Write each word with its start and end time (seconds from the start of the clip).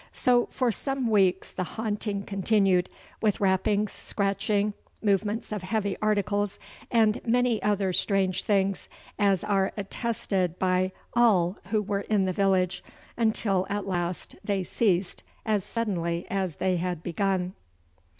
So 0.13 0.47
for 0.47 0.71
some 0.71 1.05
weeks 1.11 1.51
the 1.51 1.63
haunting 1.77 2.23
continued, 2.23 2.89
with 3.21 3.39
rappings, 3.39 3.91
scratching, 3.91 4.73
movements 4.99 5.51
of 5.51 5.61
heavy 5.61 5.95
articles, 6.01 6.57
and 6.89 7.21
many 7.23 7.61
other 7.61 7.93
strange 7.93 8.41
things, 8.41 8.89
as 9.19 9.43
are 9.43 9.71
attested 9.77 10.57
by 10.57 10.91
all 11.13 11.59
who 11.65 11.83
were 11.83 12.01
in 12.01 12.25
the 12.25 12.33
village, 12.33 12.83
until 13.15 13.67
at 13.69 13.85
last 13.85 14.35
they 14.43 14.63
ceased 14.63 15.21
as 15.45 15.63
suddenly 15.63 16.25
as 16.31 16.55
they 16.55 16.77
had 16.77 17.03
begun. 17.03 17.53